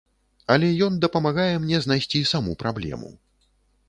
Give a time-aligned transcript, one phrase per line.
[0.53, 3.13] Але ён дапамагае мне знайсці саму праблему.